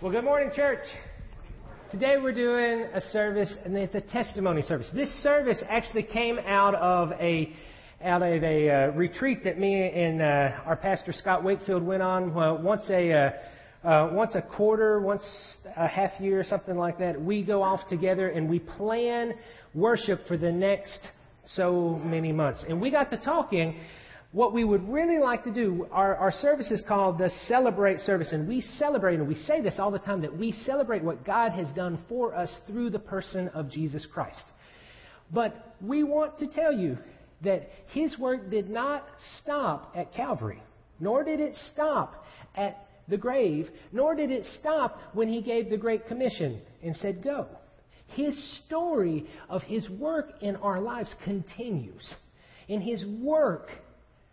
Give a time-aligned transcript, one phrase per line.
[0.00, 0.84] Well, good morning, church.
[1.90, 4.88] Today we're doing a service, and it's a testimony service.
[4.94, 7.52] This service actually came out of a
[8.00, 12.32] out of a uh, retreat that me and uh, our pastor Scott Wakefield went on
[12.32, 15.24] well, once a uh, uh, once a quarter, once
[15.76, 17.20] a half year, something like that.
[17.20, 19.34] We go off together and we plan
[19.74, 21.00] worship for the next
[21.44, 22.64] so many months.
[22.68, 23.80] And we got to talking
[24.32, 28.32] what we would really like to do, our, our service is called the Celebrate Service,
[28.32, 31.52] and we celebrate, and we say this all the time, that we celebrate what God
[31.52, 34.44] has done for us through the person of Jesus Christ.
[35.32, 36.98] But we want to tell you
[37.42, 39.06] that His work did not
[39.40, 40.62] stop at Calvary,
[41.00, 45.76] nor did it stop at the grave, nor did it stop when He gave the
[45.78, 47.46] Great Commission and said, Go.
[48.08, 52.14] His story of His work in our lives continues.
[52.68, 53.70] And His work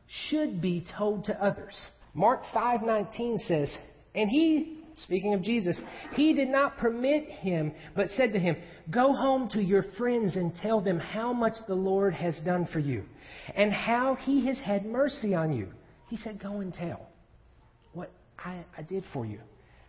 [0.08, 1.76] should be told to others.
[2.14, 3.78] Mark 5:19 says,
[4.14, 5.80] "And he, speaking of Jesus,
[6.14, 8.56] he did not permit him, but said to him,
[8.90, 12.80] "Go home to your friends and tell them how much the Lord has done for
[12.80, 13.04] you
[13.56, 15.72] and how he has had mercy on you."
[16.08, 17.10] He said, "Go and tell
[17.94, 19.40] what I, I did for you."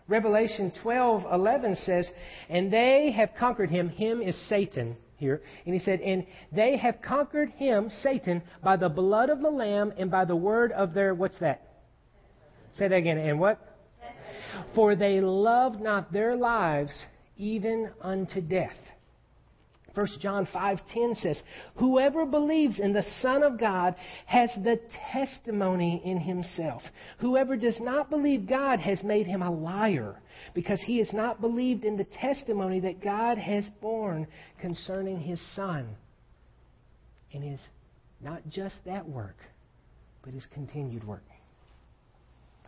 [0.09, 2.11] Revelation 12:11 says,
[2.49, 5.43] "And they have conquered him, him is Satan." Here.
[5.65, 9.93] And he said, And they have conquered him, Satan, by the blood of the Lamb
[9.99, 11.63] and by the word of their, what's that?
[12.77, 13.19] Say that again.
[13.19, 13.59] And what?
[14.75, 16.93] For they loved not their lives
[17.37, 18.77] even unto death.
[19.97, 21.43] 1 John 5:10 says,
[21.77, 23.95] "Whoever believes in the Son of God
[24.27, 24.77] has the
[25.11, 26.83] testimony in himself.
[27.19, 30.21] Whoever does not believe God has made him a liar,
[30.53, 34.27] because he has not believed in the testimony that God has borne
[34.59, 35.97] concerning his Son."
[37.33, 37.67] And his
[38.21, 39.37] not just that work,
[40.23, 41.25] but his continued work.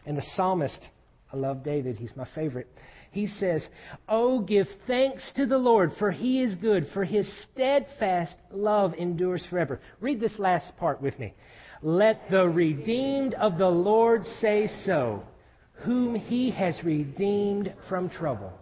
[0.06, 0.88] And the psalmist,
[1.32, 2.68] I love David, he's my favorite
[3.10, 3.66] he says,
[4.08, 9.44] Oh, give thanks to the Lord, for he is good, for his steadfast love endures
[9.48, 9.80] forever.
[10.00, 11.34] Read this last part with me.
[11.82, 15.22] Let the redeemed of the Lord say so,
[15.84, 18.52] whom he has redeemed from trouble.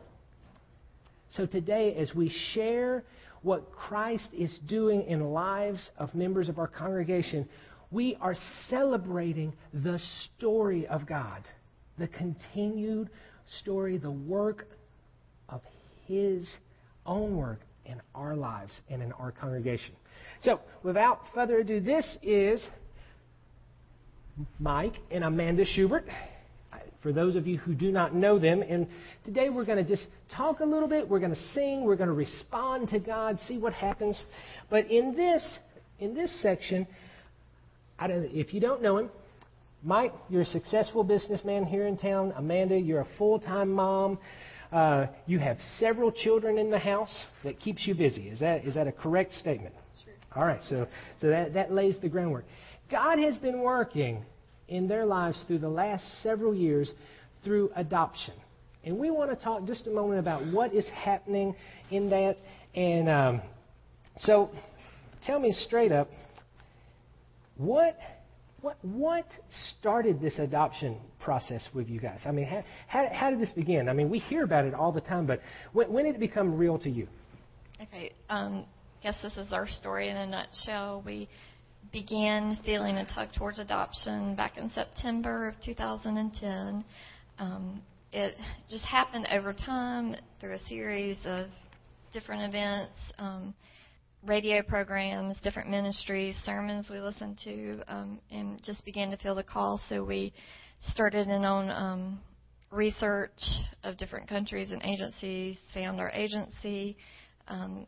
[1.30, 3.04] So today, as we share
[3.42, 7.48] what Christ is doing in lives of members of our congregation,
[7.90, 8.34] we are
[8.68, 10.00] celebrating the
[10.36, 11.42] story of God,
[11.98, 13.10] the continued
[13.60, 14.66] story, the work
[15.48, 15.62] of
[16.06, 16.48] His
[17.04, 19.94] own work in our lives and in our congregation.
[20.42, 22.66] So, without further ado, this is
[24.58, 26.04] Mike and Amanda Schubert.
[27.02, 28.88] For those of you who do not know them, and
[29.24, 31.08] today we're going to just talk a little bit.
[31.08, 31.84] We're going to sing.
[31.84, 34.22] We're going to respond to God, see what happens.
[34.68, 35.58] But in this,
[36.00, 36.86] in this section,
[38.00, 39.10] if you don't know him,
[39.82, 42.32] Mike, you're a successful businessman here in town.
[42.36, 44.18] Amanda, you're a full time mom.
[44.72, 48.28] Uh, you have several children in the house that keeps you busy.
[48.28, 49.74] Is that, is that a correct statement?
[50.04, 50.14] Sure.
[50.34, 50.88] All right, so,
[51.20, 52.44] so that, that lays the groundwork.
[52.90, 54.24] God has been working
[54.68, 56.90] in their lives through the last several years
[57.44, 58.34] through adoption.
[58.84, 61.54] And we want to talk just a moment about what is happening
[61.90, 62.36] in that.
[62.74, 63.42] And um,
[64.18, 64.50] so
[65.24, 66.08] tell me straight up,
[67.56, 67.96] what
[68.60, 69.26] what, what
[69.78, 72.20] started this adoption process with you guys?
[72.24, 73.88] I mean, how, how, how, did this begin?
[73.88, 75.40] I mean, we hear about it all the time, but
[75.72, 77.06] when, when did it become real to you?
[77.80, 78.64] Okay, um,
[79.02, 81.02] guess this is our story in a nutshell.
[81.04, 81.28] We
[81.92, 86.84] began feeling a tug towards adoption back in September of 2010.
[87.38, 88.34] Um, it
[88.70, 91.48] just happened over time through a series of
[92.12, 92.92] different events.
[93.18, 93.54] Um,
[94.24, 99.42] radio programs, different ministries, sermons we listened to, um, and just began to feel the
[99.42, 99.80] call.
[99.88, 100.32] So we
[100.90, 102.20] started in on um,
[102.70, 103.40] research
[103.84, 106.96] of different countries and agencies, found our agency,
[107.48, 107.86] um,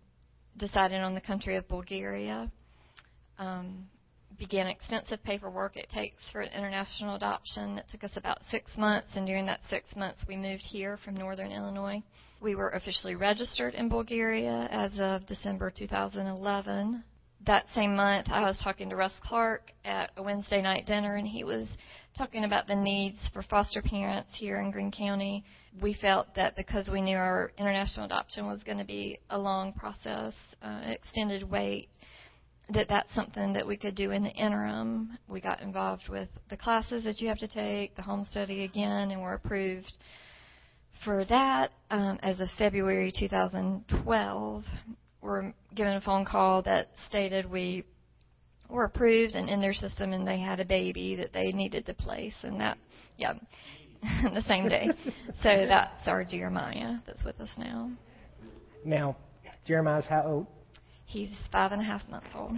[0.56, 2.50] decided on the country of Bulgaria,
[3.38, 3.87] um,
[4.38, 7.78] began extensive paperwork it takes for an international adoption.
[7.78, 11.17] It took us about six months, and during that six months, we moved here from
[11.17, 12.02] northern Illinois.
[12.40, 17.02] We were officially registered in Bulgaria as of December 2011.
[17.44, 21.26] That same month, I was talking to Russ Clark at a Wednesday night dinner, and
[21.26, 21.67] he was
[22.17, 25.44] talking about the needs for foster parents here in Greene County.
[25.82, 29.73] We felt that because we knew our international adoption was going to be a long
[29.73, 30.32] process,
[30.62, 31.88] uh, extended wait,
[32.70, 35.19] that that's something that we could do in the interim.
[35.26, 39.11] We got involved with the classes that you have to take, the home study again,
[39.11, 39.93] and were approved
[41.05, 44.65] for that um, as of February 2012.
[45.21, 47.85] We're given a phone call that stated we
[48.69, 51.95] were approved and in their system, and they had a baby that they needed to
[51.95, 52.79] place, and that,
[53.17, 53.35] yeah,
[54.03, 54.89] the same day.
[55.43, 57.91] so that's our Jeremiah that's with us now.
[58.85, 59.17] Now,
[59.67, 60.47] Jeremiah's how old?
[61.06, 62.53] He's five and a half months old.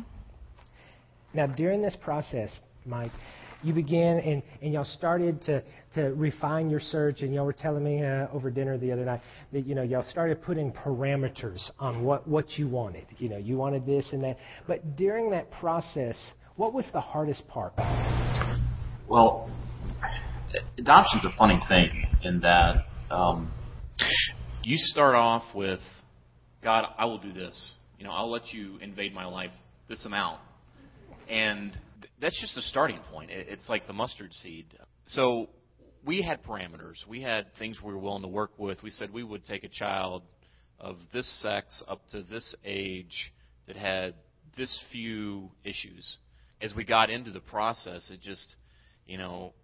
[1.33, 2.51] Now, during this process,
[2.85, 3.13] Mike,
[3.63, 5.63] you began and, and y'all started to,
[5.95, 9.21] to refine your search, and y'all were telling me uh, over dinner the other night
[9.53, 13.07] that you know y'all started putting parameters on what, what you wanted.
[13.19, 14.39] You know, you wanted this and that.
[14.67, 16.17] But during that process,
[16.57, 17.73] what was the hardest part?
[19.09, 19.51] Well,
[20.79, 23.53] adoption's a funny thing in that um,
[24.63, 25.81] you start off with,
[26.63, 27.73] God, I will do this.
[27.99, 29.51] You know, I'll let you invade my life
[29.89, 30.41] this amount,
[31.29, 31.77] and
[32.21, 33.31] that's just a starting point.
[33.31, 34.67] It's like the mustard seed.
[35.07, 35.49] So
[36.05, 37.07] we had parameters.
[37.09, 38.83] We had things we were willing to work with.
[38.83, 40.23] We said we would take a child
[40.79, 43.33] of this sex up to this age
[43.67, 44.15] that had
[44.57, 46.19] this few issues.
[46.61, 48.57] As we got into the process, it just,
[49.07, 49.55] you know,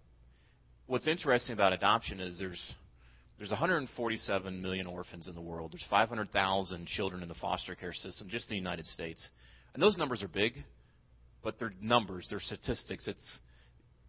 [0.87, 2.73] what's interesting about adoption is there's
[3.37, 5.71] there's 147 million orphans in the world.
[5.71, 9.29] There's 500,000 children in the foster care system just in the United States.
[9.75, 10.63] And those numbers are big
[11.47, 13.07] but they're numbers, they're statistics.
[13.07, 13.39] It's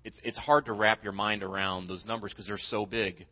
[0.03, 3.27] it's it's hard to wrap your mind around those numbers because they're so big.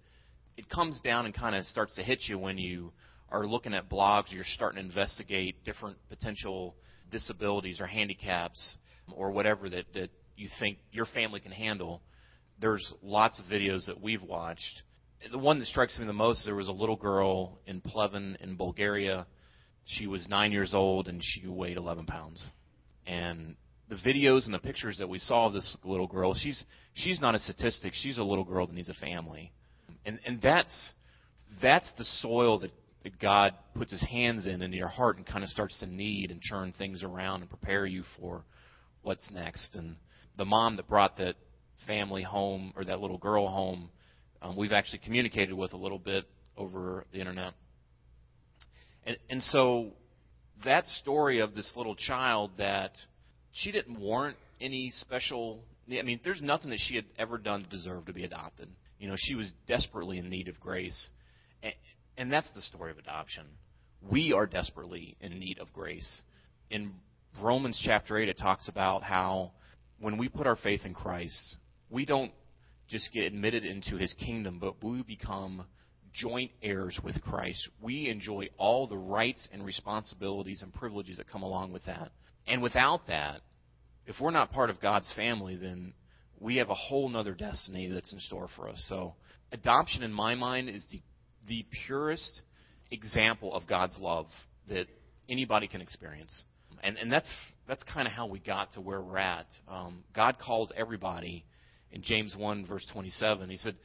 [0.57, 2.93] It comes down and kind of starts to hit you when you
[3.33, 6.77] are looking at blogs you're starting to investigate different potential
[7.11, 8.77] disabilities or handicaps
[9.13, 12.01] or whatever that that you think your family can handle.
[12.61, 14.83] There's lots of videos that we've watched.
[15.33, 18.55] The one that strikes me the most, there was a little girl in Pleven in
[18.55, 19.27] Bulgaria.
[19.85, 22.41] She was nine years old and she weighed 11 pounds.
[23.05, 23.57] And
[23.89, 27.35] the videos and the pictures that we saw of this little girl, she's she's not
[27.35, 27.93] a statistic.
[27.95, 29.53] She's a little girl that needs a family,
[30.05, 30.93] and and that's
[31.63, 32.73] that's the soil that,
[33.05, 36.31] that God puts His hands in into your heart and kind of starts to knead
[36.31, 38.45] and churn things around and prepare you for
[39.03, 39.77] what's next.
[39.77, 39.97] And
[40.37, 41.37] the mom that brought that
[41.87, 43.91] family home or that little girl home,
[44.43, 46.25] um, we've actually communicated with a little bit
[46.57, 47.55] over the internet,
[49.05, 49.93] and and so
[50.65, 52.91] that story of this little child that
[53.57, 55.61] she didn't warrant any special.
[55.91, 58.69] I mean, there's nothing that she had ever done to deserve to be adopted.
[58.99, 61.09] You know, she was desperately in need of grace,
[61.63, 61.75] and,
[62.17, 63.45] and that's the story of adoption.
[64.11, 66.23] We are desperately in need of grace.
[66.71, 66.93] In
[67.43, 69.53] Romans chapter 8, it talks about how
[70.01, 71.57] when we put our faith in Christ,
[71.91, 72.33] we don't
[72.89, 75.65] just get admitted into his kingdom, but we become
[76.13, 77.69] joint heirs with Christ.
[77.83, 82.11] We enjoy all the rights and responsibilities and privileges that come along with that.
[82.47, 83.41] And without that,
[84.07, 85.93] if we're not part of God's family, then
[86.41, 88.85] we have a whole other destiny that's in store for us.
[88.89, 89.15] So,
[89.53, 91.03] adoption, in my mind, is the,
[91.49, 92.43] the purest
[92.91, 94.27] example of God's love
[94.69, 94.87] that
[95.29, 96.43] anybody can experience.
[96.83, 97.29] And, and that's,
[97.67, 99.47] that's kind of how we got to where we're at.
[99.69, 101.45] Um, God calls everybody
[101.91, 103.49] in James 1, verse 27.
[103.49, 103.77] He said,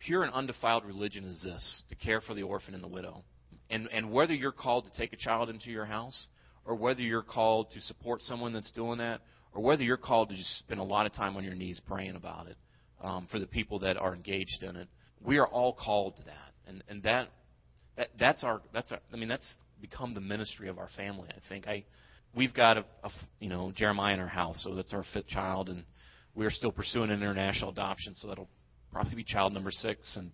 [0.00, 3.24] Pure and undefiled religion is this to care for the orphan and the widow.
[3.70, 6.28] And, and whether you're called to take a child into your house,
[6.68, 9.22] or whether you're called to support someone that's doing that,
[9.54, 12.14] or whether you're called to just spend a lot of time on your knees praying
[12.14, 12.58] about it
[13.00, 14.86] um, for the people that are engaged in it.
[15.24, 17.28] We are all called to that, and and that
[17.96, 19.50] that that's our that's our, I mean that's
[19.80, 21.28] become the ministry of our family.
[21.30, 21.84] I think I
[22.36, 23.10] we've got a, a
[23.40, 25.84] you know Jeremiah in our house, so that's our fifth child, and
[26.34, 28.50] we are still pursuing international adoption, so that'll
[28.92, 30.16] probably be child number six.
[30.16, 30.30] And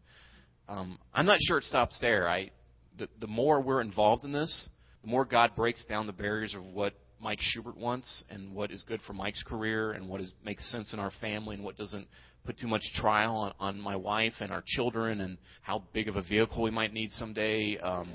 [0.69, 2.29] um, I'm not sure it stops there.
[2.29, 2.51] I
[2.99, 4.69] the, the more we're involved in this,
[5.05, 8.83] the more God breaks down the barriers of what Mike Schubert wants and what is
[8.89, 12.07] good for Mike's career and what is, makes sense in our family and what doesn't
[12.45, 16.17] put too much trial on, on my wife and our children and how big of
[16.17, 17.77] a vehicle we might need someday.
[17.79, 18.09] Um,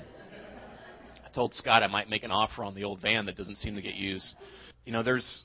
[1.24, 3.76] I told Scott I might make an offer on the old van that doesn't seem
[3.76, 4.34] to get used.
[4.84, 5.44] You know, there's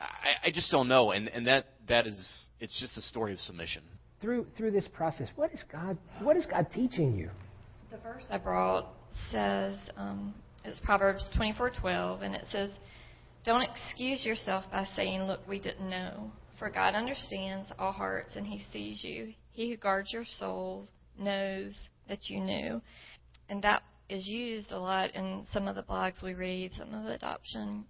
[0.00, 3.38] I, I just don't know, and and that that is it's just a story of
[3.40, 3.82] submission.
[4.20, 7.30] Through through this process, what is God what is God teaching you?
[7.90, 8.88] The verse I brought
[9.30, 12.70] says um, it's Proverbs 24:12, and it says,
[13.44, 18.46] "Don't excuse yourself by saying, "Look, we didn't know." For God understands all hearts, and
[18.46, 19.34] He sees you.
[19.52, 21.76] He who guards your souls knows
[22.08, 22.82] that you knew."
[23.48, 26.72] And that is used a lot in some of the blogs we read.
[26.74, 27.86] Some of the adoption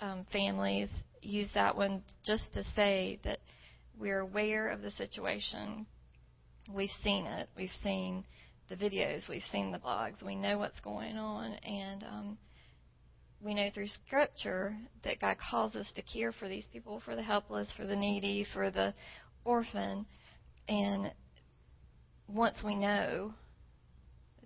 [0.00, 0.88] um, families
[1.20, 3.40] use that one just to say that
[3.98, 5.86] we're aware of the situation.
[6.72, 7.48] We've seen it.
[7.56, 8.24] We've seen
[8.68, 12.38] the videos, we've seen the blogs, we know what's going on, and um,
[13.40, 17.22] we know through Scripture that God calls us to care for these people, for the
[17.22, 18.94] helpless, for the needy, for the
[19.44, 20.06] orphan,
[20.68, 21.12] and
[22.26, 23.34] once we know,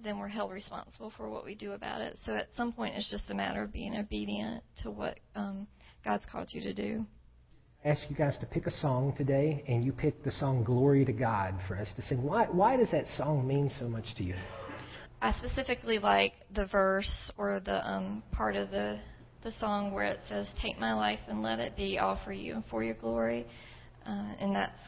[0.02, 2.16] then we're held responsible for what we do about it.
[2.24, 5.66] So at some point, it's just a matter of being obedient to what um,
[6.04, 7.06] God's called you to do.
[7.84, 11.12] Ask you guys to pick a song today, and you pick the song Glory to
[11.12, 12.22] God for us to sing.
[12.22, 14.34] Why, why does that song mean so much to you?
[15.20, 19.00] I specifically like the verse or the um, part of the
[19.44, 22.54] the song where it says, "Take my life and let it be all for you
[22.54, 23.46] and for your glory,"
[24.06, 24.78] uh, and that's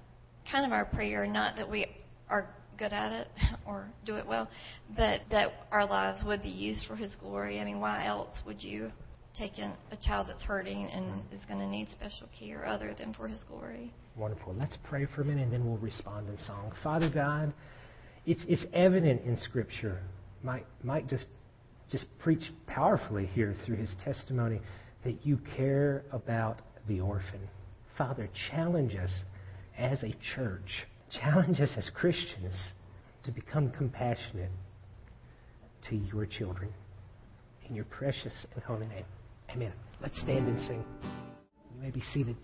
[0.51, 1.27] kind of our prayer.
[1.27, 1.87] Not that we
[2.29, 3.29] are good at it
[3.67, 4.49] or do it well,
[4.97, 7.61] but that our lives would be used for His glory.
[7.61, 8.93] I mean, why else would you
[9.37, 11.35] take in a child that's hurting and mm-hmm.
[11.35, 13.93] is going to need special care other than for His glory?
[14.17, 14.55] Wonderful.
[14.59, 16.73] Let's pray for a minute, and then we'll respond in song.
[16.83, 17.53] Father God,
[18.27, 20.01] it's it's evident in Scripture.
[20.43, 21.27] Mike Mike just
[21.91, 24.61] just preached powerfully here through his testimony
[25.05, 27.49] that you care about the orphan.
[27.99, 29.13] Father, challenge us
[29.77, 32.55] as a church, challenge us as Christians
[33.25, 34.51] to become compassionate
[35.89, 36.73] to your children.
[37.69, 39.05] In your precious and holy name.
[39.53, 39.73] Amen.
[40.01, 40.85] Let's stand and sing.
[41.75, 42.37] You may be seated.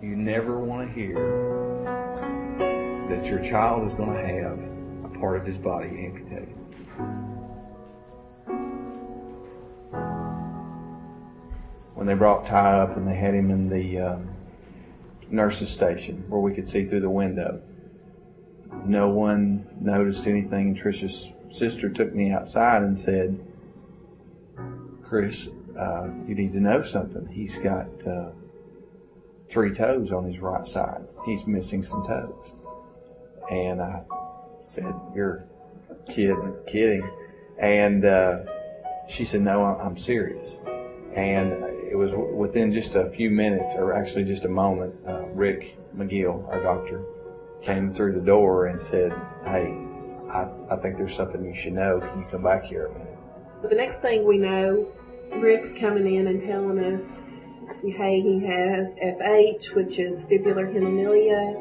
[0.00, 1.14] You never want to hear
[3.10, 6.54] that your child is going to have a part of his body amputated.
[11.94, 14.30] When they brought Ty up and they had him in the um,
[15.30, 17.60] nurse's station where we could see through the window,
[18.84, 19.55] no one
[19.86, 20.76] noticed anything.
[20.76, 23.38] Trisha's sister took me outside and said,
[25.08, 27.26] Chris, uh, you need to know something.
[27.30, 28.30] He's got uh,
[29.52, 31.02] three toes on his right side.
[31.24, 32.52] He's missing some toes.
[33.50, 34.02] And I
[34.68, 35.44] said, You're
[36.08, 37.08] kidding, kidding.
[37.62, 38.38] And uh,
[39.08, 40.56] she said, No, I'm serious.
[41.16, 41.52] And
[41.90, 46.46] it was within just a few minutes, or actually just a moment, uh, Rick McGill,
[46.48, 47.02] our doctor,
[47.64, 49.10] came through the door and said,
[49.44, 49.72] Hey,
[50.30, 52.00] I, I think there's something you should know.
[52.00, 53.18] Can you come back here a minute?
[53.68, 54.86] The next thing we know,
[55.40, 57.00] Rick's coming in and telling us,
[57.82, 61.54] hey, he has FH, which is fibular hemimelia.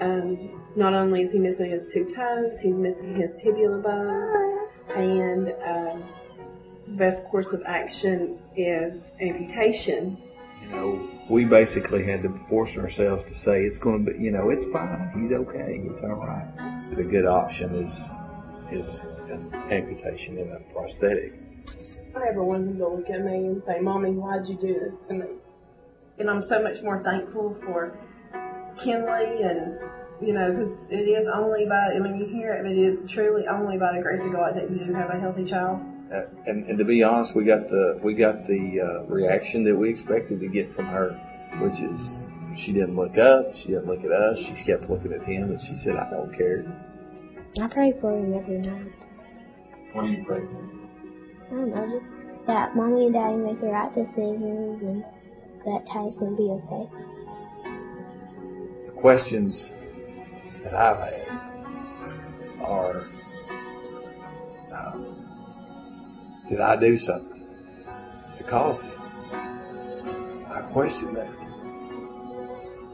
[0.00, 5.48] Um, not only is he missing his two toes, he's missing his fibula bone, and
[5.66, 10.16] um, best course of action is amputation.
[10.62, 14.30] You know, we basically had to force ourselves to say it's going to be, you
[14.30, 16.92] know, it's fine, he's okay, it's all right.
[16.94, 17.92] The good option is
[18.70, 18.88] is
[19.32, 21.32] an amputation and a prosthetic.
[22.14, 25.08] I never want him to look at me and say, "Mommy, why'd you do this
[25.08, 25.26] to me?"
[26.18, 27.96] And I'm so much more thankful for
[28.84, 29.78] Kinley and
[30.20, 33.10] you know, because it is only by, I mean, you hear it, but it is
[33.10, 35.80] truly only by the grace of God that you do have a healthy child.
[36.12, 39.74] Uh, and, and to be honest, we got the we got the uh, reaction that
[39.74, 41.16] we expected to get from her,
[41.60, 42.26] which is
[42.56, 45.60] she didn't look up, she didn't look at us, she kept looking at him, and
[45.60, 46.64] she said, "I don't care."
[47.60, 48.92] I pray for him every night.
[49.92, 50.82] What do you pray for?
[51.48, 52.12] I don't know, just
[52.46, 55.04] that mommy and daddy make the right decisions and
[55.64, 56.88] that Ty's gonna be okay.
[58.86, 59.70] The questions
[60.64, 61.28] that I've had
[62.62, 63.06] are,
[64.74, 65.11] uh,
[66.52, 67.46] did I do something
[68.36, 68.92] to cause this?
[69.32, 71.32] I question that.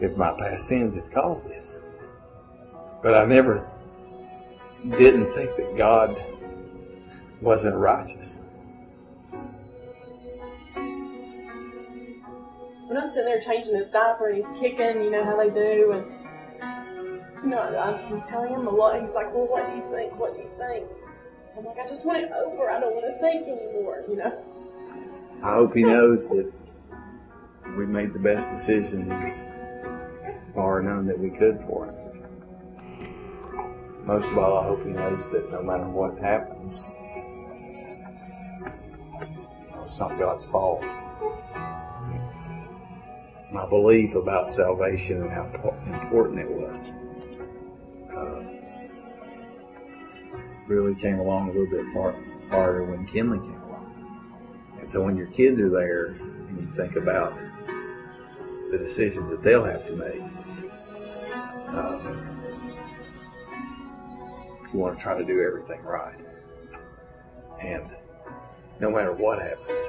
[0.00, 1.67] If my past sins had caused this.
[3.03, 3.69] But I never
[4.85, 6.17] didn't think that God
[7.43, 8.38] wasn't righteous.
[12.87, 15.95] When I'm sitting there changing his diaper and he's kicking, you know how they do,
[15.95, 16.07] and
[17.43, 19.03] you know, I was just telling him a lot.
[19.03, 20.17] He's like, well, what do you think?
[20.17, 20.87] What do you think?
[21.59, 22.71] I'm like, I just want it over.
[22.71, 24.45] I don't want to think anymore, you know.
[25.43, 26.53] I hope he knows that
[27.77, 29.09] we made the best decision,
[30.55, 31.95] bar none, that we could for him.
[34.07, 36.73] Most of all, I hope he knows that no matter what happens,
[39.83, 40.83] it's not God's fault.
[43.53, 45.45] My belief about salvation and how
[46.03, 46.49] important it
[50.69, 52.15] really came along a little bit far,
[52.51, 54.77] farther when Kinley came along.
[54.79, 57.37] And so when your kids are there and you think about
[58.71, 60.21] the decisions that they'll have to make,
[61.69, 62.35] um,
[64.73, 66.19] you want to try to do everything right.
[67.61, 67.91] And
[68.81, 69.85] no matter what happens,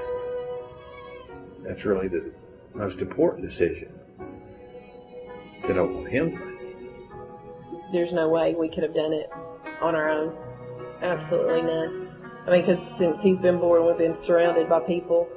[1.63, 2.31] that's really the
[2.74, 3.93] most important decision
[5.67, 6.50] that I want him to make
[7.91, 9.29] there's no way we could have done it
[9.81, 10.48] on our own.
[11.01, 12.09] Absolutely none.
[12.45, 15.27] I mean, because since he's been born, we've been surrounded by people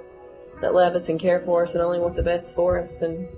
[0.60, 2.88] that love us and care for us and only want the best for us.
[3.00, 3.28] And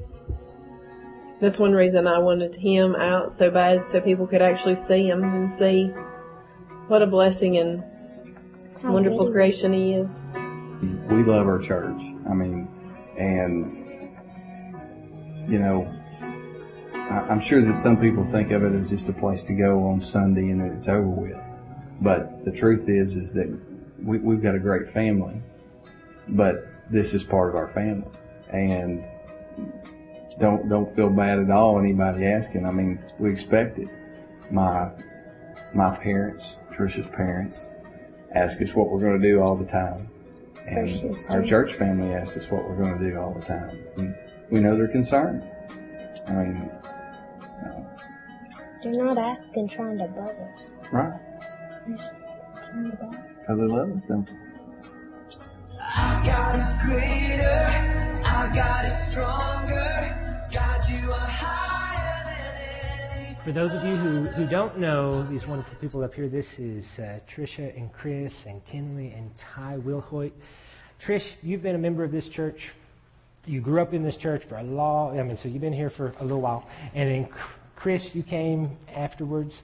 [1.40, 5.22] that's one reason I wanted him out so bad, so people could actually see him
[5.24, 5.90] and see
[6.88, 7.82] what a blessing and
[8.84, 10.08] wonderful creation he is.
[11.10, 12.00] we love our church.
[12.28, 12.68] I mean,
[13.18, 13.84] and
[15.50, 15.90] you know,
[16.94, 20.00] I'm sure that some people think of it as just a place to go on
[20.00, 21.36] Sunday and then it's over with.
[22.00, 23.58] But the truth is, is that
[24.02, 25.40] we, we've got a great family,
[26.28, 28.10] but this is part of our family,
[28.52, 29.04] and
[30.40, 31.78] don't don't feel bad at all.
[31.78, 32.66] Anybody asking?
[32.66, 33.88] I mean, we expect it.
[34.50, 34.90] My
[35.74, 36.44] my parents,
[36.78, 37.58] Trisha's parents,
[38.34, 40.08] ask us what we're going to do all the time,
[40.66, 43.78] and our church family asks us what we're going to do all the time.
[43.96, 44.14] And
[44.50, 45.42] we know they're concerned.
[46.26, 46.70] I mean,
[48.82, 50.90] they're not asking, trying to bug us.
[50.92, 51.20] Right.
[51.86, 54.28] Because they love us, don't?
[55.96, 58.24] Our God is greater.
[58.24, 60.48] Our God is stronger.
[60.52, 63.38] God, you are higher than any.
[63.44, 66.86] For those of you who, who don't know these wonderful people up here, this is
[66.98, 70.32] uh, Trisha and Chris and Kinley and Ty Wilhoit.
[71.06, 72.58] Trish, you've been a member of this church.
[73.44, 75.90] You grew up in this church for a long, I mean, so you've been here
[75.90, 76.66] for a little while.
[76.94, 77.28] And then
[77.76, 79.54] Chris, you came afterwards.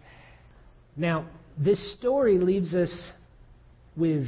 [0.96, 1.24] Now,
[1.59, 3.11] this story leaves us
[3.97, 4.26] with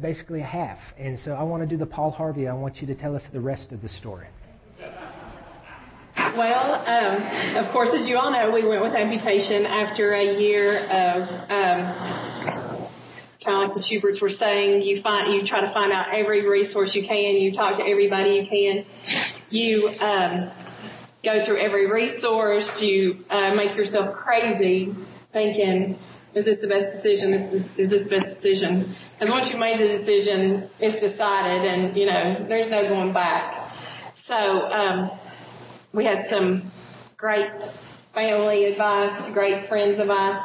[0.00, 0.78] basically a half.
[0.98, 2.48] And so I want to do the Paul Harvey.
[2.48, 4.26] I want you to tell us the rest of the story.
[6.36, 10.84] Well, um, of course, as you all know, we went with amputation after a year
[10.86, 12.88] of um,
[13.44, 14.82] kind of like the Schuberts were saying.
[14.82, 17.36] You find you try to find out every resource you can.
[17.36, 18.84] You talk to everybody you can.
[19.50, 20.52] You um,
[21.24, 22.68] go through every resource.
[22.80, 24.94] You uh, make yourself crazy
[25.32, 25.98] thinking
[26.34, 27.32] is this the best decision?
[27.32, 28.94] Is this, is this the best decision?
[29.20, 33.72] And once you made the decision, it's decided, and you know there's no going back.
[34.26, 35.10] So um,
[35.92, 36.70] we had some
[37.16, 37.48] great
[38.14, 40.42] family advice, great friends advice,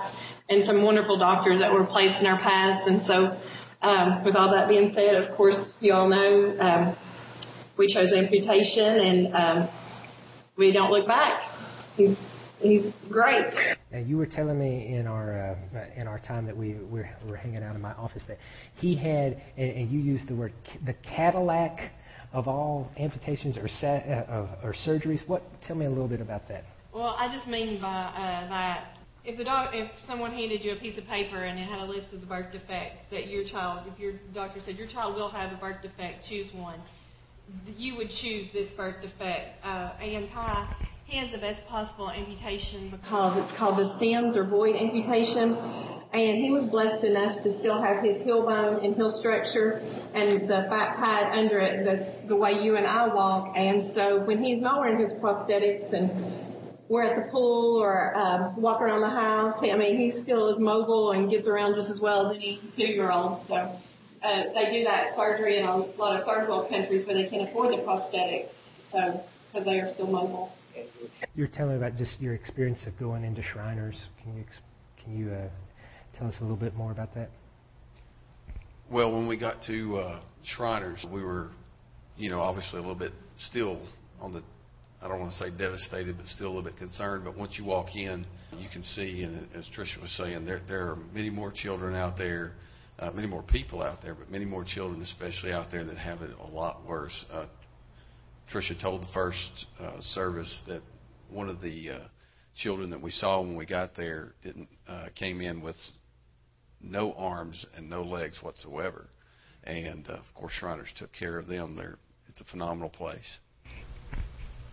[0.50, 2.88] and some wonderful doctors that were placed in our paths.
[2.88, 3.38] And so,
[3.86, 6.96] um, with all that being said, of course, you all know um,
[7.78, 9.70] we chose amputation, and um,
[10.58, 11.44] we don't look back.
[12.64, 13.54] He's, he's great.
[13.92, 17.36] Now, you were telling me in our uh, in our time that we were, were
[17.36, 18.38] hanging out in my office that
[18.76, 20.54] he had, and, and you used the word
[20.86, 21.92] the Cadillac
[22.32, 25.28] of all amputations or, sa- uh, or surgeries.
[25.28, 25.44] What?
[25.68, 26.64] Tell me a little bit about that.
[26.94, 30.76] Well, I just mean by uh, that if the doc, if someone handed you a
[30.76, 33.88] piece of paper and it had a list of the birth defects that your child,
[33.92, 36.80] if your doctor said your child will have a birth defect, choose one.
[37.78, 39.64] You would choose this birth defect.
[39.64, 44.44] Uh, and Ty he has the best possible amputation because it's called the Syme's or
[44.44, 45.56] Boyd amputation.
[46.14, 49.82] And he was blessed enough to still have his heel bone and heel structure
[50.14, 53.58] and the fat pad under it the, the way you and I walk.
[53.58, 56.12] And so when he's not wearing his prosthetics and
[56.88, 60.60] we're at the pool or uh, walk around the house, I mean, he still is
[60.60, 63.48] mobile and gets around just as well as any two-year-old.
[63.48, 67.28] So uh, they do that surgery in a lot of third world countries where they
[67.28, 68.50] can't afford the prosthetics,
[68.92, 70.52] so because they are still mobile.
[71.36, 74.00] You're telling about just your experience of going into Shriners.
[74.22, 74.44] Can you
[75.04, 75.50] can you uh,
[76.18, 77.30] tell us a little bit more about that?
[78.92, 81.50] Well, when we got to uh, Shriners, we were,
[82.18, 83.14] you know, obviously a little bit
[83.50, 83.82] still
[84.22, 84.44] on the,
[85.02, 87.24] I don't want to say devastated, but still a little bit concerned.
[87.26, 88.26] But once you walk in,
[88.58, 92.18] you can see, and as Tricia was saying, there there are many more children out
[92.18, 92.54] there,
[93.00, 96.22] uh, many more people out there, but many more children, especially out there, that have
[96.22, 97.26] it a lot worse.
[97.32, 97.46] Uh,
[98.52, 100.82] Tricia told the first uh, service that
[101.30, 102.00] one of the uh,
[102.56, 105.76] children that we saw when we got there didn't uh, came in with
[106.82, 109.08] no arms and no legs whatsoever,
[109.64, 111.76] and uh, of course Shriners took care of them.
[111.76, 113.40] They're, it's a phenomenal place.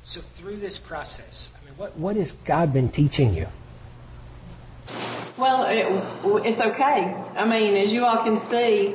[0.04, 3.46] So through this process, I mean, what what has God been teaching you?
[5.38, 5.86] Well, it,
[6.44, 7.14] it's okay.
[7.38, 8.94] I mean, as you all can see,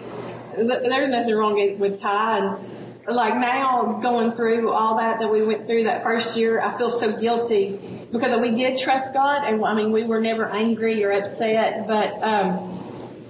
[0.55, 2.74] there's nothing wrong with Ty and
[3.07, 6.99] like now going through all that that we went through that first year, I feel
[6.99, 11.11] so guilty because we did trust God, and I mean we were never angry or
[11.11, 11.87] upset.
[11.87, 13.29] But um,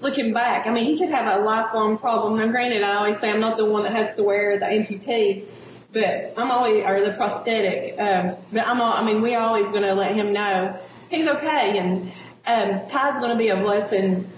[0.00, 2.38] looking back, I mean he could have a lifelong problem.
[2.38, 5.46] Now, granted, I always say I'm not the one that has to wear the amputee,
[5.92, 7.98] but I'm always or the prosthetic.
[7.98, 11.78] Um, but I'm all, I mean we're always going to let him know he's okay,
[11.78, 12.12] and
[12.46, 14.28] um, Ty's going to be a blessing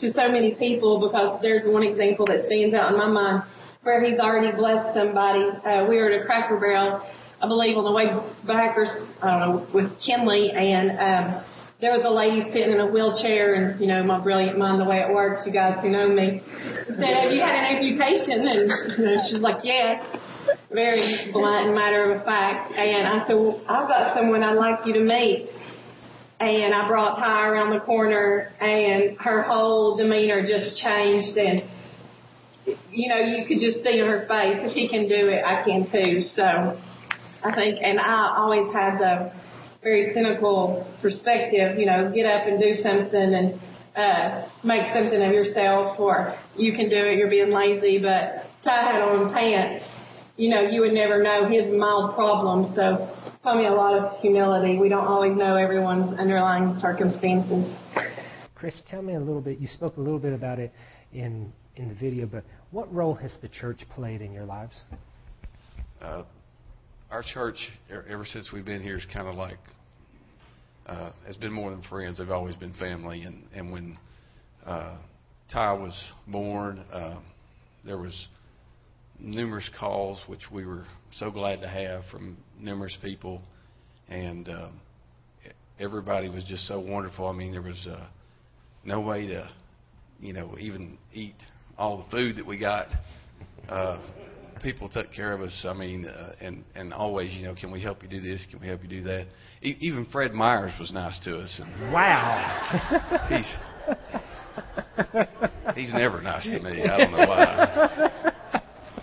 [0.00, 3.42] to so many people because there's one example that stands out in my mind
[3.82, 5.44] where he's already blessed somebody.
[5.64, 7.00] Uh, we were at a Cracker Barrel,
[7.40, 8.06] I believe, on the way
[8.46, 8.86] back, or
[9.22, 11.44] I don't know, with Kinley, and um,
[11.80, 14.84] there was a lady sitting in a wheelchair, and you know, my brilliant mind, the
[14.84, 16.42] way it works, you guys who know me,
[16.86, 20.04] said, "Have you had an amputation?" And you know, she's like, "Yes."
[20.72, 22.72] Very blunt and matter of fact.
[22.72, 25.48] And I said, well, I've got someone I'd like you to meet
[26.40, 31.62] and I brought Ty around the corner and her whole demeanor just changed and
[32.92, 35.62] you know, you could just see in her face, if he can do it, I
[35.64, 36.22] can too.
[36.22, 36.78] So
[37.42, 39.32] I think, and I always had the
[39.82, 43.60] very cynical perspective, you know, get up and do something and
[43.96, 48.92] uh, make something of yourself, or you can do it, you're being lazy, but Ty
[48.92, 49.84] had on pants,
[50.36, 52.74] you know, you would never know his mild problems.
[52.76, 53.08] So
[53.42, 54.78] taught me a lot of humility.
[54.78, 57.74] We don't always know everyone's underlying circumstances.
[58.54, 59.58] Chris, tell me a little bit.
[59.58, 60.72] You spoke a little bit about it
[61.12, 64.74] in in the video, but what role has the church played in your lives?
[66.00, 66.22] Uh,
[67.10, 67.56] our church,
[68.08, 69.58] ever since we've been here, is kind of like
[70.86, 72.18] uh, has been more than friends.
[72.18, 73.22] They've always been family.
[73.22, 73.98] And and when
[74.64, 74.96] uh,
[75.52, 77.20] Ty was born, uh,
[77.84, 78.28] there was
[79.18, 83.42] numerous calls, which we were so glad to have from numerous people,
[84.08, 84.80] and um,
[85.78, 87.26] everybody was just so wonderful.
[87.26, 88.06] I mean, there was uh,
[88.84, 89.50] no way to,
[90.20, 91.34] you know, even eat
[91.80, 92.88] all the food that we got.
[93.68, 93.98] Uh,
[94.62, 95.64] people took care of us.
[95.66, 98.46] I mean, uh, and and always, you know, can we help you do this?
[98.50, 99.26] Can we help you do that?
[99.62, 101.60] E- even Fred Myers was nice to us.
[101.62, 103.26] And wow.
[103.28, 103.56] he's
[105.74, 106.82] he's never nice to me.
[106.82, 108.10] I don't know why.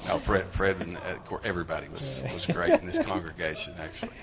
[0.05, 3.75] No, Fred, Fred, and uh, everybody was was great in this congregation.
[3.77, 4.13] Actually,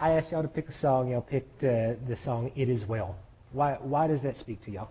[0.00, 1.10] I asked y'all to pick a song.
[1.10, 3.16] Y'all picked uh, the song "It Is Well."
[3.52, 4.90] Why why does that speak to y'all?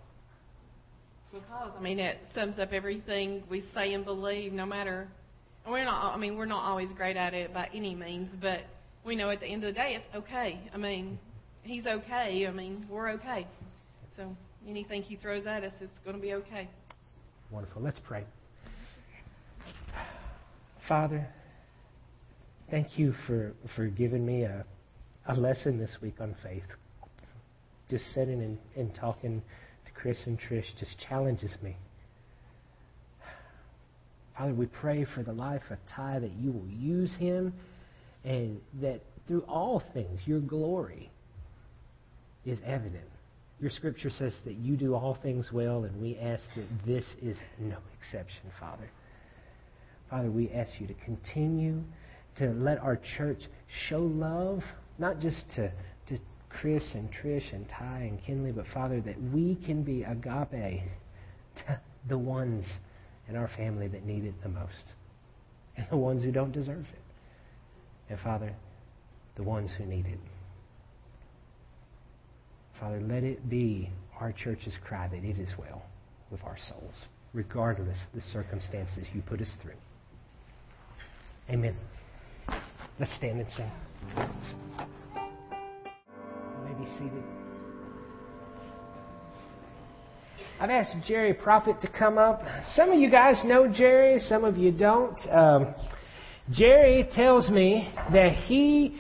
[1.34, 4.54] Because I mean, it sums up everything we say and believe.
[4.54, 5.08] No matter,
[5.68, 6.14] we're not.
[6.14, 8.62] I mean, we're not always great at it by any means, but
[9.04, 10.60] we know at the end of the day, it's okay.
[10.72, 11.18] I mean,
[11.64, 12.46] he's okay.
[12.48, 13.48] I mean, we're okay.
[14.16, 14.36] So
[14.68, 16.70] anything he throws at us, it's going to be okay.
[17.52, 17.82] Wonderful.
[17.82, 18.26] Let's pray.
[20.88, 21.28] Father,
[22.70, 24.66] thank you for, for giving me a,
[25.28, 26.64] a lesson this week on faith.
[27.90, 29.42] Just sitting and, and talking
[30.04, 31.78] Chris and Trish just challenges me.
[34.38, 37.54] Father, we pray for the life of Ty that you will use him
[38.26, 41.10] and that through all things your glory
[42.46, 43.08] is evident.
[43.62, 47.38] Your scripture says that you do all things well, and we ask that this is
[47.58, 48.90] no exception, Father.
[50.10, 51.82] Father, we ask you to continue
[52.40, 53.44] to let our church
[53.88, 54.64] show love,
[55.00, 55.72] not just to,
[56.60, 60.84] Chris and Trish and Ty and Kinley, but Father, that we can be agape
[61.58, 62.66] to the ones
[63.28, 64.94] in our family that need it the most
[65.78, 67.02] and the ones who don't deserve it.
[68.10, 68.54] And Father,
[69.36, 70.20] the ones who need it.
[72.80, 73.90] Father, let it be
[74.20, 75.84] our church's cry that it is well
[76.32, 76.96] with our souls,
[77.34, 79.74] regardless the circumstances you put us through.
[81.50, 81.76] Amen.
[83.00, 83.72] Let's stand and sing.
[86.84, 87.24] Be seated.
[90.60, 92.42] I've asked Jerry Prophet to come up.
[92.76, 95.18] Some of you guys know Jerry, some of you don't.
[95.30, 95.76] Um,
[96.52, 99.00] Jerry tells me that he,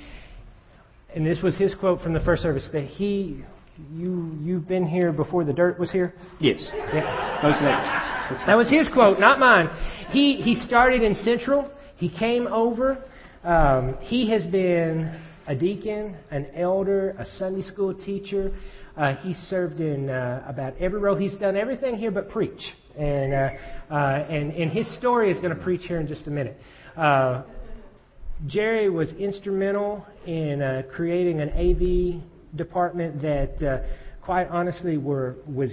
[1.13, 3.43] and this was his quote from the first service, that he,
[3.91, 6.13] you, you've been here before the dirt was here.
[6.39, 6.61] Yes.
[6.71, 7.39] Yeah.
[7.43, 8.45] Most likely.
[8.45, 9.67] That was his quote, not mine.
[10.11, 11.69] He he started in Central.
[11.97, 13.03] He came over.
[13.43, 18.53] Um, he has been a deacon, an elder, a Sunday school teacher.
[18.95, 21.15] Uh, he served in uh, about every role.
[21.15, 22.61] He's done everything here but preach.
[22.97, 23.49] And, uh,
[23.89, 26.57] uh, and, and his story is going to preach here in just a minute.
[26.95, 27.43] Uh,
[28.45, 35.71] Jerry was instrumental in uh, creating an AV department that, uh, quite honestly, were, was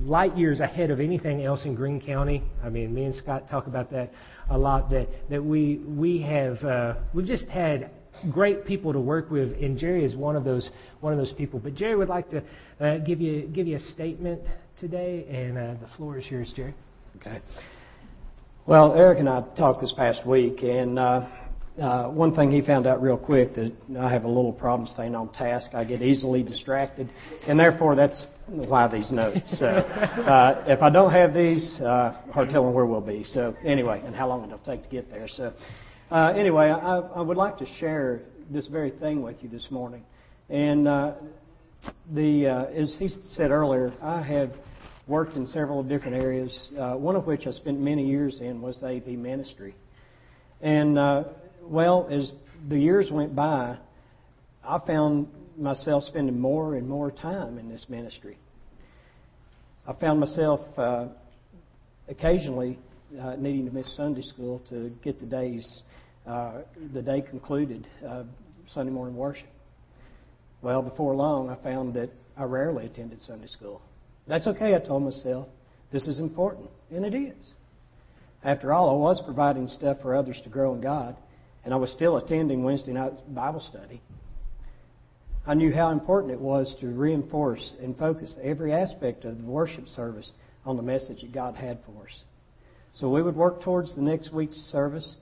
[0.00, 2.42] light years ahead of anything else in Greene County.
[2.62, 4.12] I mean, me and Scott talk about that
[4.50, 4.90] a lot.
[4.90, 7.90] That that we we have uh, we've just had
[8.30, 10.68] great people to work with, and Jerry is one of those
[11.00, 11.58] one of those people.
[11.58, 12.42] But Jerry would like to
[12.80, 14.40] uh, give you give you a statement
[14.78, 16.74] today, and uh, the floor is yours, Jerry.
[17.16, 17.40] Okay.
[18.66, 21.28] Well, Eric and I talked this past week, and uh,
[21.80, 25.14] uh, one thing he found out real quick that I have a little problem staying
[25.14, 25.70] on task.
[25.74, 27.10] I get easily distracted,
[27.46, 29.58] and therefore that's why these notes.
[29.58, 33.24] So uh, if I don't have these, uh, hard telling where we'll be.
[33.24, 35.26] So anyway, and how long it'll take to get there.
[35.28, 35.52] So
[36.10, 40.02] uh, anyway, I, I would like to share this very thing with you this morning.
[40.48, 41.14] And uh,
[42.12, 44.50] the uh, as he said earlier, I have
[45.06, 46.70] worked in several different areas.
[46.76, 49.76] Uh, one of which I spent many years in was the AV ministry.
[50.60, 51.24] And uh,
[51.62, 52.32] well, as
[52.68, 53.78] the years went by,
[54.64, 58.36] I found myself spending more and more time in this ministry.
[59.86, 61.06] I found myself uh,
[62.08, 62.80] occasionally
[63.18, 65.82] uh, needing to miss Sunday school to get the days
[66.26, 66.60] uh,
[66.92, 68.24] the day concluded, uh,
[68.68, 69.48] Sunday morning worship.
[70.62, 73.80] Well, before long, I found that I rarely attended Sunday school.
[74.26, 75.48] That's okay, I told myself.
[75.92, 77.54] This is important, and it is.
[78.44, 81.16] After all, I was providing stuff for others to grow in God,
[81.64, 84.00] and I was still attending Wednesday night Bible study.
[85.46, 89.88] I knew how important it was to reinforce and focus every aspect of the worship
[89.88, 90.30] service
[90.64, 92.22] on the message that God had for us.
[92.94, 95.16] So we would work towards the next week's service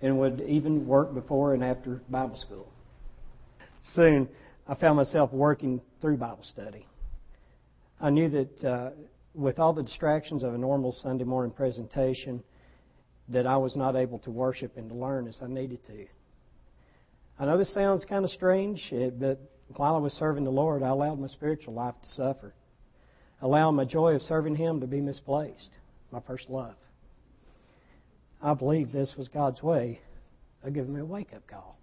[0.00, 2.68] and would even work before and after Bible school.
[3.94, 4.28] Soon,
[4.66, 6.86] I found myself working through Bible study.
[8.00, 8.90] I knew that uh,
[9.34, 12.42] with all the distractions of a normal Sunday morning presentation,
[13.28, 16.06] that I was not able to worship and to learn as I needed to.
[17.38, 19.40] I know this sounds kind of strange, eh, but
[19.76, 22.52] while I was serving the Lord, I allowed my spiritual life to suffer.
[23.40, 25.70] I allowed my joy of serving Him to be misplaced,
[26.10, 26.74] my first love.
[28.42, 30.00] I believe this was God's way
[30.64, 31.78] of giving me a wake up call.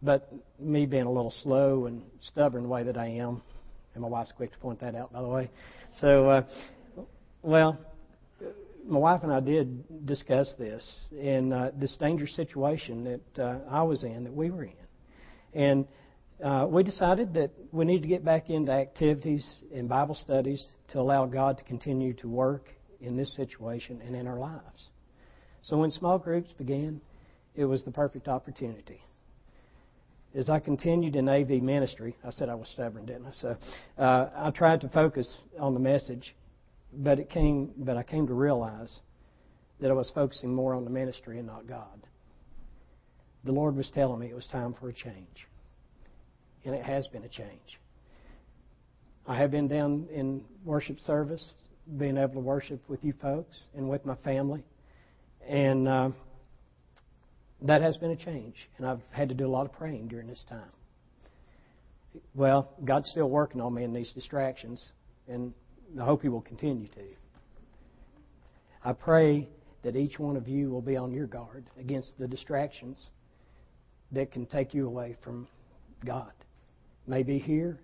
[0.00, 3.42] But me being a little slow and stubborn the way that I am,
[3.94, 5.50] and my wife's quick to point that out, by the way.
[6.00, 6.42] So, uh,
[7.42, 7.76] well,
[8.86, 13.82] my wife and I did discuss this in uh, this dangerous situation that uh, I
[13.82, 14.72] was in, that we were in.
[15.54, 15.86] And
[16.42, 21.00] uh, we decided that we need to get back into activities and Bible studies to
[21.00, 22.68] allow God to continue to work
[23.02, 24.88] in this situation and in our lives.
[25.62, 27.00] So when small groups began,
[27.54, 29.00] it was the perfect opportunity.
[30.34, 33.32] As I continued in AV ministry, I said I was stubborn, didn't I?
[33.32, 33.56] So
[33.98, 36.34] uh, I tried to focus on the message,
[36.92, 37.70] but it came.
[37.76, 38.90] But I came to realize
[39.80, 42.06] that I was focusing more on the ministry and not God
[43.44, 45.48] the Lord was telling me it was time for a change.
[46.64, 47.80] And it has been a change.
[49.26, 51.52] I have been down in worship service,
[51.98, 54.62] being able to worship with you folks and with my family.
[55.48, 56.10] And uh,
[57.62, 58.54] that has been a change.
[58.78, 60.70] And I've had to do a lot of praying during this time.
[62.34, 64.84] Well, God's still working on me in these distractions,
[65.28, 65.54] and
[66.00, 67.04] I hope He will continue to.
[68.84, 69.48] I pray
[69.82, 73.10] that each one of you will be on your guard against the distractions
[74.12, 75.48] that can take you away from
[76.04, 76.32] God.
[77.06, 77.80] Maybe here,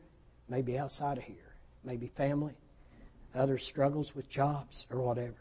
[0.48, 2.54] maybe outside of here, maybe family,
[3.34, 5.36] other struggles with jobs or whatever.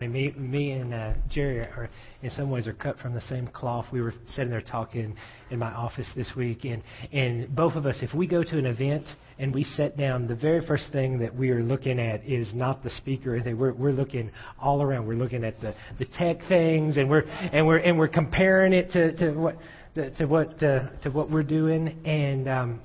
[0.00, 1.90] Me, me and uh, Jerry are,
[2.22, 3.86] in some ways, are cut from the same cloth.
[3.92, 5.16] We were sitting there talking
[5.50, 8.66] in my office this week, and and both of us, if we go to an
[8.66, 9.04] event
[9.40, 12.84] and we sit down, the very first thing that we are looking at is not
[12.84, 13.42] the speaker.
[13.44, 15.08] We're we're looking all around.
[15.08, 18.92] We're looking at the the tech things, and we're and we're and we're comparing it
[18.92, 19.56] to to what
[19.96, 22.48] to, to what to, to what we're doing, and.
[22.48, 22.80] Um,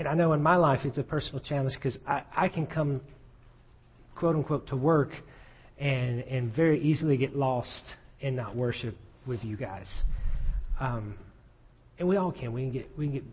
[0.00, 3.02] and I know in my life it's a personal challenge because I, I can come
[4.16, 5.10] quote unquote to work
[5.78, 7.82] and and very easily get lost
[8.22, 9.86] and not worship with you guys.
[10.80, 11.16] Um,
[11.98, 12.54] and we all can.
[12.54, 13.24] We can get we can get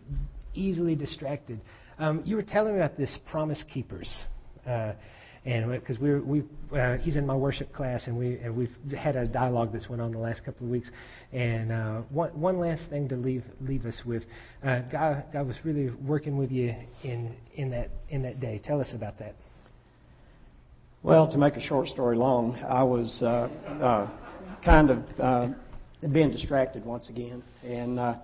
[0.52, 1.58] easily distracted.
[1.98, 4.24] Um, you were telling me about this Promise Keepers.
[4.66, 4.92] Uh,
[5.48, 6.42] and because we we
[6.78, 10.02] uh, he's in my worship class and we and we've had a dialogue that's went
[10.02, 10.90] on the last couple of weeks.
[11.32, 14.24] And uh, one one last thing to leave leave us with
[14.62, 18.60] uh, God God was really working with you in in that in that day.
[18.62, 19.34] Tell us about that.
[21.02, 23.48] Well, to make a short story long, I was uh,
[23.80, 24.10] uh,
[24.62, 25.48] kind of uh,
[26.12, 28.16] being distracted once again, and uh,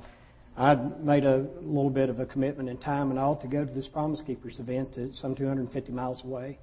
[0.59, 3.73] I'd made a little bit of a commitment in time and all to go to
[3.73, 6.59] this Promise Keepers event that's some 250 miles away.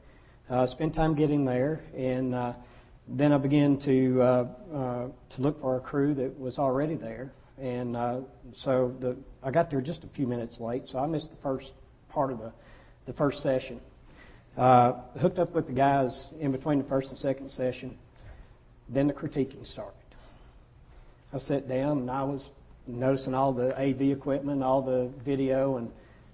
[0.52, 2.52] Uh, spent time getting there, and uh,
[3.08, 7.32] then I began to uh, uh, to look for a crew that was already there,
[7.58, 8.20] and uh,
[8.52, 11.72] so the I got there just a few minutes late, so I missed the first
[12.10, 12.52] part of the
[13.06, 13.80] the first session.
[14.58, 17.98] Uh, hooked up with the guys in between the first and second session.
[18.90, 19.96] Then the critiquing started.
[21.32, 22.46] I sat down and I was
[22.88, 25.90] noticing all the AV equipment, all the video, and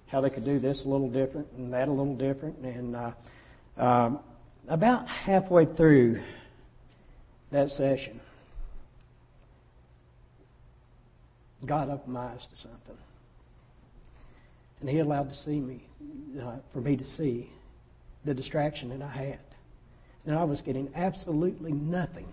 [0.08, 2.58] how they could do this a little different and that a little different.
[2.58, 3.12] And uh,
[3.78, 4.20] um,
[4.68, 6.20] about halfway through
[7.52, 8.20] that session,
[11.64, 12.96] God opened my eyes to something.
[14.80, 15.82] And He allowed to see me,
[16.40, 17.50] uh, for me to see
[18.24, 19.40] the distraction that I had.
[20.26, 22.26] And I was getting absolutely nothing,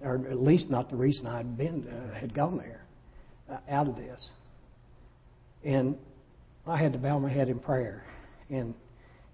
[0.00, 2.80] or at least not the reason I had been uh, had gone there,
[3.50, 4.30] uh, out of this.
[5.64, 5.96] And
[6.66, 8.04] I had to bow my head in prayer
[8.50, 8.74] and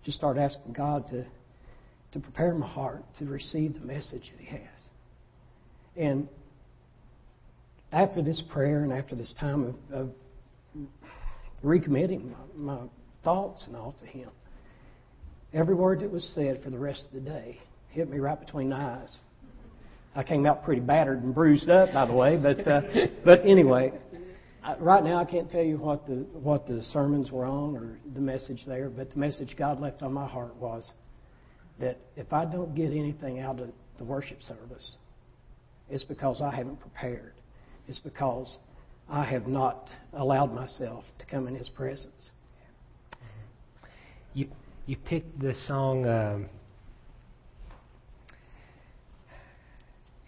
[0.09, 1.25] just start asking God to
[2.12, 4.61] to prepare my heart to receive the message that He has.
[5.97, 6.29] And
[7.92, 10.11] after this prayer and after this time of, of
[11.62, 12.79] recommitting my, my
[13.23, 14.31] thoughts and all to Him,
[15.55, 17.59] Every word that was said for the rest of the day
[17.90, 19.16] hit me right between the eyes.
[20.14, 22.83] I came out pretty battered and bruised up, by the way, but uh,
[23.25, 23.92] but anyway,
[24.68, 27.98] I, right now, I can't tell you what the what the sermons were on or
[28.12, 30.90] the message there, but the message God left on my heart was
[31.81, 34.96] that if I don't get anything out of the worship service,
[35.88, 37.33] it's because I haven't prepared.
[37.87, 38.59] It's because
[39.09, 42.31] I have not allowed myself to come in His presence.
[44.35, 44.48] You
[44.85, 46.07] you picked the song.
[46.07, 46.48] Um,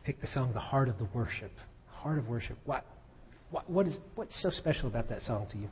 [0.04, 1.52] picked the song "The Heart of the Worship."
[1.88, 2.56] Heart of Worship.
[2.64, 2.86] What
[3.50, 5.68] what, what is what's so special about that song to you?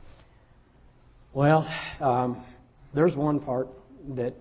[1.33, 2.43] Well, um,
[2.93, 3.67] there's one part
[4.15, 4.33] that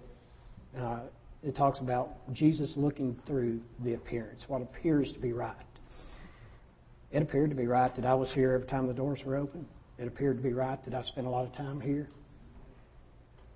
[0.78, 1.00] uh,
[1.42, 5.54] it talks about Jesus looking through the appearance, what appears to be right.
[7.10, 9.66] It appeared to be right that I was here every time the doors were open.
[9.98, 12.08] It appeared to be right that I spent a lot of time here.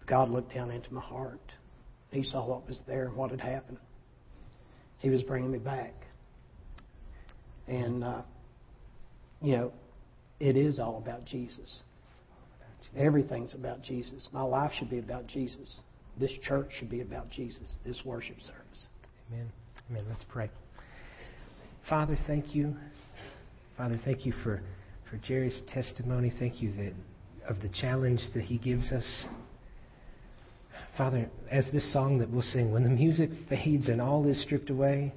[0.07, 1.41] God looked down into my heart.
[2.11, 3.79] He saw what was there and what had happened.
[4.99, 5.95] He was bringing me back.
[7.67, 8.23] And uh,
[9.43, 9.73] you know,
[10.41, 11.81] it is all about Jesus.
[12.97, 14.29] Everything's about Jesus.
[14.33, 15.81] My life should be about Jesus.
[16.19, 17.73] This church should be about Jesus.
[17.87, 18.87] This worship service.
[19.31, 19.51] Amen.
[19.91, 20.05] Amen.
[20.09, 20.51] Let's pray.
[21.89, 22.77] Father, thank you.
[23.77, 24.61] Father, thank you for,
[25.11, 26.33] for Jerry's testimony.
[26.39, 26.93] Thank you that
[27.49, 29.25] of the challenge that he gives us.
[30.97, 34.71] Father, as this song that we'll sing, when the music fades and all is stripped
[34.71, 35.13] away,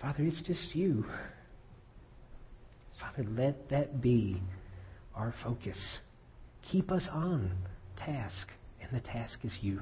[0.00, 1.04] Father, it's just you.
[3.00, 4.40] Father, let that be
[5.14, 5.78] our focus.
[6.70, 7.50] Keep us on
[7.96, 8.48] task,
[8.82, 9.80] and the task is you.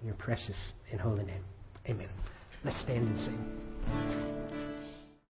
[0.00, 1.44] In your precious and holy name.
[1.88, 2.08] Amen.
[2.64, 4.37] Let's stand and sing.